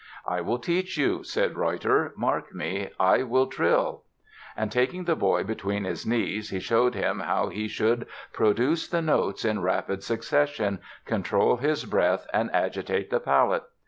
'I 0.25 0.41
will 0.41 0.57
teach 0.57 0.97
you', 0.97 1.23
said 1.23 1.53
Reutter; 1.55 2.11
'mark 2.17 2.55
me, 2.55 2.89
I 2.99 3.21
will 3.21 3.45
trill'; 3.45 4.01
and 4.57 4.71
taking 4.71 5.03
the 5.03 5.15
boy 5.15 5.43
between 5.43 5.83
his 5.83 6.07
knees, 6.07 6.49
he 6.49 6.59
showed 6.59 6.95
him 6.95 7.19
how 7.19 7.49
he 7.49 7.67
should 7.67 8.07
produce 8.33 8.87
the 8.87 9.03
notes 9.03 9.45
in 9.45 9.61
rapid 9.61 10.01
succession, 10.01 10.79
control 11.05 11.57
his 11.57 11.85
breath, 11.85 12.25
and 12.33 12.49
agitate 12.51 13.11
the 13.11 13.19
palate. 13.19 13.61